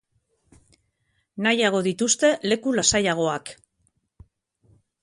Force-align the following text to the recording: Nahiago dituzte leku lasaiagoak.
Nahiago 1.47 1.83
dituzte 1.89 2.33
leku 2.53 2.75
lasaiagoak. 2.81 3.55